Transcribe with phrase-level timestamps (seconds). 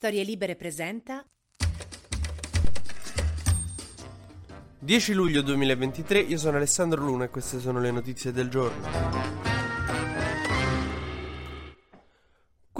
[0.00, 1.22] Storie Libere presenta
[4.78, 9.49] 10 luglio 2023, io sono Alessandro Luna e queste sono le notizie del giorno.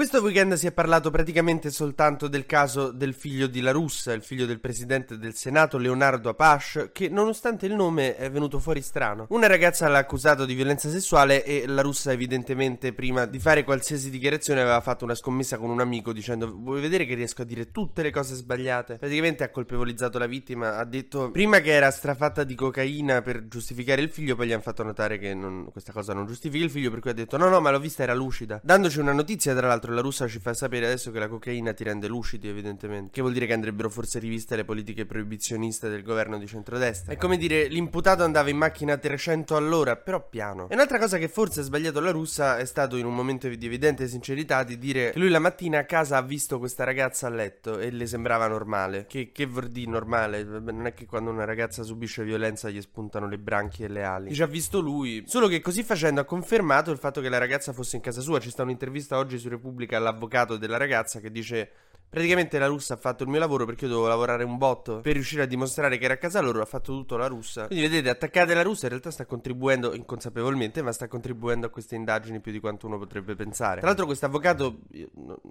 [0.00, 4.22] Questo weekend si è parlato praticamente soltanto del caso del figlio di La Russa, il
[4.22, 9.26] figlio del presidente del Senato Leonardo Apache, che nonostante il nome è venuto fuori strano.
[9.28, 14.08] Una ragazza l'ha accusato di violenza sessuale e La Russa evidentemente prima di fare qualsiasi
[14.08, 17.70] dichiarazione aveva fatto una scommessa con un amico dicendo vuoi vedere che riesco a dire
[17.70, 18.96] tutte le cose sbagliate?
[18.96, 24.00] Praticamente ha colpevolizzato la vittima, ha detto prima che era strafatta di cocaina per giustificare
[24.00, 26.88] il figlio, poi gli hanno fatto notare che non, questa cosa non giustifica il figlio,
[26.88, 28.62] per cui ha detto no no ma l'ho vista era lucida.
[28.64, 31.84] Dandoci una notizia tra l'altro la russa ci fa sapere adesso che la cocaina ti
[31.84, 33.10] rende lucidi, evidentemente.
[33.12, 37.12] Che vuol dire che andrebbero forse riviste le politiche proibizioniste del governo di centrodestra.
[37.12, 40.68] È come dire, l'imputato andava in macchina a 300 all'ora, però piano.
[40.68, 43.66] E un'altra cosa che forse ha sbagliato la russa è stato in un momento di
[43.66, 47.30] evidente sincerità di dire che lui la mattina a casa ha visto questa ragazza a
[47.30, 49.06] letto e le sembrava normale.
[49.06, 50.42] Che, che vuol dire normale?
[50.42, 54.28] Non è che quando una ragazza subisce violenza gli spuntano le branchie e le ali.
[54.28, 55.24] Dice ha visto lui.
[55.26, 58.38] Solo che così facendo ha confermato il fatto che la ragazza fosse in casa sua.
[58.38, 61.70] Ci sta un'intervista oggi su Repubblica Repubblica l'avvocato della ragazza che dice
[62.10, 65.12] Praticamente la russa ha fatto il mio lavoro perché io dovevo lavorare un botto per
[65.12, 67.68] riuscire a dimostrare che era a casa loro, ha fatto tutto la russa.
[67.68, 71.94] Quindi vedete, attaccate la russa in realtà sta contribuendo inconsapevolmente, ma sta contribuendo a queste
[71.94, 73.78] indagini più di quanto uno potrebbe pensare.
[73.78, 74.80] Tra l'altro questo avvocato,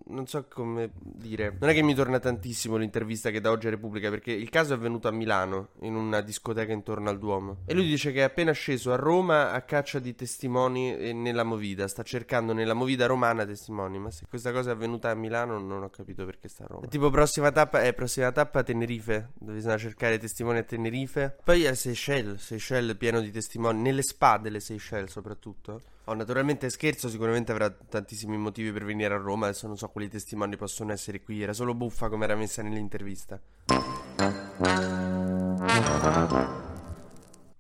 [0.07, 3.69] non so come dire, non è che mi torna tantissimo l'intervista che da oggi a
[3.69, 7.59] Repubblica perché il caso è avvenuto a Milano, in una discoteca intorno al Duomo.
[7.67, 11.88] E lui dice che è appena sceso a Roma a caccia di testimoni nella Movida,
[11.88, 15.83] sta cercando nella Movida romana testimoni, ma se questa cosa è avvenuta a Milano non
[15.83, 16.88] ho capito perché sta a Roma.
[16.88, 21.38] Tipo prossima tappa, eh, prossima tappa Tenerife, dove bisogna cercare testimoni a Tenerife.
[21.44, 25.81] Poi a Seychelles, Seychelles pieno di testimoni, nelle spa delle Seychelles soprattutto.
[26.06, 30.09] Oh, naturalmente scherzo, sicuramente avrà tantissimi motivi per venire a Roma, adesso non so quali
[30.09, 33.39] testimoni possono essere qui, era solo buffa come era messa nell'intervista.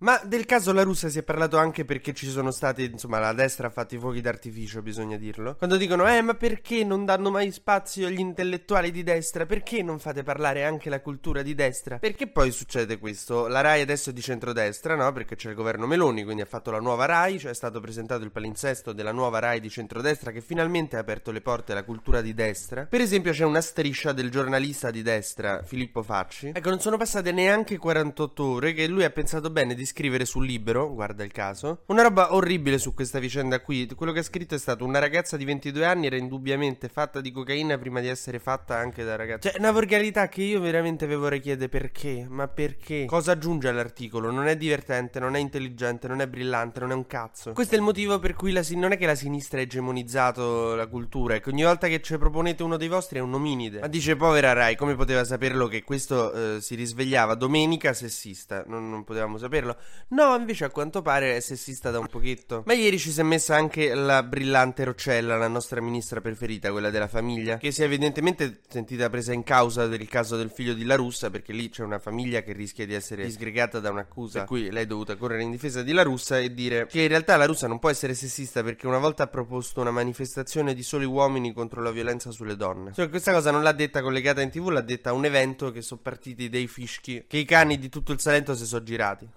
[0.01, 3.33] Ma del caso La Russia si è parlato anche perché ci sono stati, insomma, la
[3.33, 5.55] destra ha fatto i fuochi d'artificio, bisogna dirlo.
[5.57, 9.45] Quando dicono, eh, ma perché non danno mai spazio agli intellettuali di destra?
[9.45, 11.97] Perché non fate parlare anche la cultura di destra?
[11.97, 13.47] Perché poi succede questo?
[13.47, 15.11] La RAI adesso è di centrodestra, no?
[15.11, 18.23] Perché c'è il governo Meloni, quindi ha fatto la nuova RAI, cioè è stato presentato
[18.23, 22.21] il palinsesto della nuova RAI di centrodestra che finalmente ha aperto le porte alla cultura
[22.21, 22.85] di destra.
[22.85, 26.51] Per esempio c'è una striscia del giornalista di destra, Filippo Facci.
[26.53, 30.45] Ecco, non sono passate neanche 48 ore che lui ha pensato bene di scrivere sul
[30.45, 33.87] libro, guarda il caso, una roba orribile su questa vicenda qui.
[33.95, 37.31] Quello che ha scritto è stato una ragazza di 22 anni era indubbiamente fatta di
[37.31, 39.49] cocaina prima di essere fatta anche da ragazza.
[39.49, 42.27] Cioè, una volgarità che io veramente vi vorrei chiedere perché?
[42.29, 43.05] Ma perché?
[43.05, 44.31] Cosa aggiunge all'articolo?
[44.31, 47.53] Non è divertente, non è intelligente, non è brillante, non è un cazzo.
[47.53, 50.75] Questo è il motivo per cui la sin- non è che la sinistra ha egemonizzato
[50.75, 53.79] la cultura, è che ogni volta che ci proponete uno dei vostri è un ominide.
[53.79, 58.63] Ma dice povera Rai, come poteva saperlo che questo eh, si risvegliava domenica sessista?
[58.67, 59.77] Non, non potevamo saperlo.
[60.09, 62.63] No, invece a quanto pare è sessista da un pochetto.
[62.65, 66.89] Ma ieri ci si è messa anche la brillante Roccella, la nostra ministra preferita, quella
[66.89, 70.83] della famiglia, che si è evidentemente sentita presa in causa del caso del figlio di
[70.83, 74.47] La Russa, perché lì c'è una famiglia che rischia di essere disgregata da un'accusa, per
[74.47, 77.37] cui lei è dovuta correre in difesa di La Russa e dire che in realtà
[77.37, 81.05] La Russa non può essere sessista perché una volta ha proposto una manifestazione di soli
[81.05, 82.93] uomini contro la violenza sulle donne.
[82.93, 85.83] Cioè, questa cosa non l'ha detta collegata in tv, l'ha detta a un evento che
[85.83, 89.29] sono partiti dei fischi, che i cani di tutto il Salento si sono girati.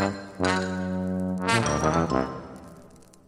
[0.00, 0.14] Thank
[2.12, 2.49] you.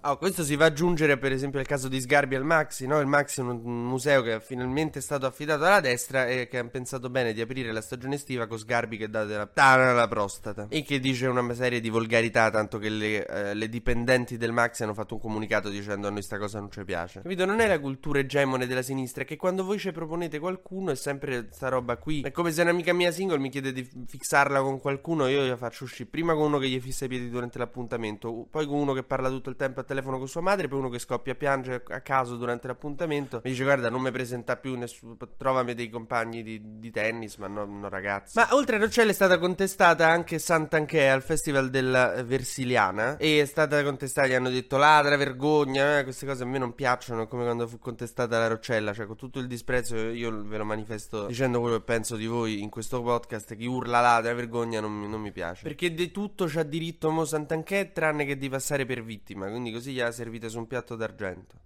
[0.04, 2.98] Oh, questo si va aggiungere per esempio al caso di Sgarbi al Maxi, no?
[2.98, 6.64] Il Maxi è un museo che è finalmente stato affidato alla destra e che ha
[6.64, 10.66] pensato bene di aprire la stagione estiva con Sgarbi che dà della tana alla prostata
[10.70, 14.82] e che dice una serie di volgarità, tanto che le, eh, le, dipendenti del Maxi
[14.82, 17.22] hanno fatto un comunicato dicendo a noi sta cosa non ci piace.
[17.22, 17.44] Capito?
[17.44, 21.46] Non è la cultura egemone della sinistra, che quando voi ci proponete qualcuno è sempre
[21.52, 22.22] sta roba qui.
[22.22, 25.84] È come se un'amica mia single mi chiede di fissarla con qualcuno, io la faccio
[25.84, 29.04] uscire prima con uno che gli fissa i piedi durante l'appuntamento, poi con uno che
[29.04, 31.82] parla tutto il tempo a telefono con sua madre, poi uno che scoppia a piangere
[31.88, 33.41] a caso durante l'appuntamento.
[33.44, 35.16] Mi dice: Guarda, non mi presenta più nessuno.
[35.36, 38.38] Trovami dei compagni di, di tennis, ma non no ragazzi.
[38.38, 43.16] Ma oltre a Roccella è stata contestata anche Sant'Anché al Festival della Versiliana.
[43.19, 45.99] E è stata contestata, gli hanno detto ladra, vergogna.
[45.99, 47.26] Eh, queste cose a me non piacciono.
[47.26, 48.93] Come quando fu contestata la Roccella.
[48.93, 52.62] Cioè, con tutto il disprezzo, io ve lo manifesto dicendo quello che penso di voi
[52.62, 53.55] in questo podcast.
[53.56, 55.62] Chi urla ladra, vergogna non mi, non mi piace.
[55.62, 59.49] Perché di tutto c'ha diritto Mo Sant'Anché, tranne che di passare per vittima.
[59.49, 61.56] Quindi così gli ha servite su un piatto d'argento.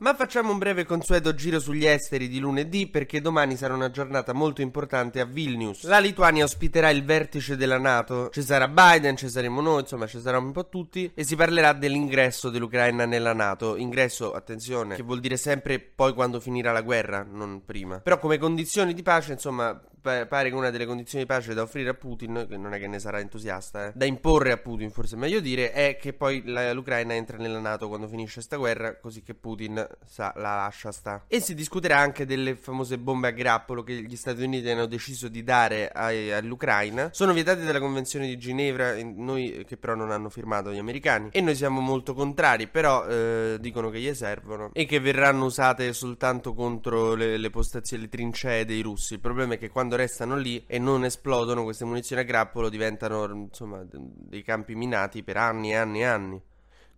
[0.00, 4.32] Ma facciamo un breve consueto giro sugli esteri di lunedì perché domani sarà una giornata
[4.32, 5.84] molto importante a Vilnius.
[5.84, 8.30] La Lituania ospiterà il vertice della Nato.
[8.30, 11.74] Ci sarà Biden, ci saremo noi, insomma ci saranno un po' tutti e si parlerà
[11.74, 13.76] dell'ingresso dell'Ucraina nella Nato.
[13.76, 18.00] Ingresso, attenzione, che vuol dire sempre poi quando finirà la guerra, non prima.
[18.00, 21.90] Però come condizioni di pace, insomma, pare che una delle condizioni di pace da offrire
[21.90, 25.16] a Putin, che non è che ne sarà entusiasta, eh, da imporre a Putin, forse
[25.16, 28.96] è meglio dire, è che poi la, l'Ucraina entra nella Nato quando finisce questa guerra,
[28.98, 31.24] così che Putin sa, la lascia sta.
[31.26, 35.28] E si discuterà anche delle famose bombe a grappolo che gli Stati Uniti hanno deciso
[35.28, 37.10] di dare ai, all'Ucraina.
[37.12, 41.28] Sono vietate dalla Convenzione di Ginevra, noi che però non hanno firmato gli americani.
[41.32, 45.92] E noi siamo molto contrari, però eh, dicono che gli servono e che verranno usate
[45.92, 49.14] soltanto contro le, le postazioni, le trincee dei russi.
[49.14, 53.24] Il problema è che quando restano lì e non esplodono queste munizioni a grappolo diventano
[53.30, 56.42] insomma dei campi minati per anni e anni e anni.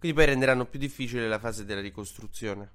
[0.03, 2.73] Quindi poi renderanno più difficile la fase della ricostruzione.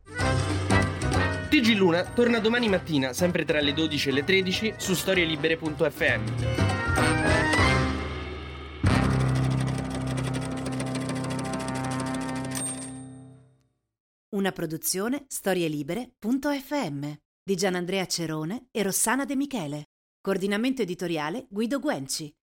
[1.49, 6.23] TG Luna torna domani mattina, sempre tra le 12 e le 13, su storielibere.fm.
[14.29, 17.11] Una produzione storielibere.fm
[17.43, 19.87] di Gianandrea Cerone e Rossana De Michele.
[20.21, 22.33] Coordinamento editoriale Guido Guenci.